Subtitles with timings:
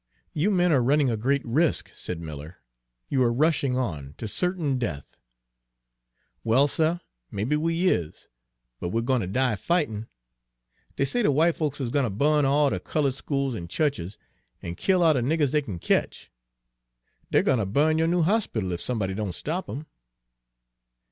[0.33, 2.57] "You men are running a great risk," said Miller.
[3.07, 5.15] "You are rushing on to certain death."
[6.43, 6.97] "Well, suh,
[7.29, 8.27] maybe we is;
[8.79, 10.07] but we're gwine ter die fightin'.
[10.95, 14.17] Dey say de w'ite folks is gwine ter bu'n all de cullud schools an' chu'ches,
[14.63, 16.31] an' kill all de niggers dey kin ketch.
[17.29, 19.85] Dey're gwine ter bu'n yo' new hospittle, ef somebody don' stop 'em."